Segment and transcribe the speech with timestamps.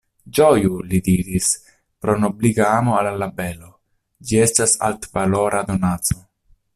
[0.37, 1.49] Ĝoju, li diris,
[2.05, 3.69] pro nobliga amo al la belo;
[4.31, 6.19] ĝi estas altvalora donaco.